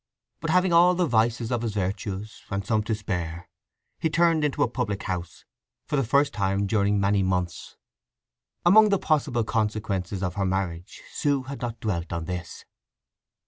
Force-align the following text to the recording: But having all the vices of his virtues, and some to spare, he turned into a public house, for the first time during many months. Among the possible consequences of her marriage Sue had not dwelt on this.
But 0.39 0.49
having 0.49 0.73
all 0.73 0.95
the 0.95 1.05
vices 1.05 1.51
of 1.51 1.61
his 1.61 1.75
virtues, 1.75 2.41
and 2.49 2.65
some 2.65 2.81
to 2.85 2.95
spare, 2.95 3.47
he 3.99 4.09
turned 4.09 4.43
into 4.43 4.63
a 4.63 4.67
public 4.67 5.03
house, 5.03 5.45
for 5.85 5.95
the 5.95 6.03
first 6.03 6.33
time 6.33 6.65
during 6.65 6.99
many 6.99 7.21
months. 7.21 7.77
Among 8.65 8.89
the 8.89 8.97
possible 8.97 9.43
consequences 9.43 10.23
of 10.23 10.33
her 10.33 10.45
marriage 10.47 11.03
Sue 11.11 11.43
had 11.43 11.61
not 11.61 11.79
dwelt 11.79 12.11
on 12.11 12.25
this. 12.25 12.65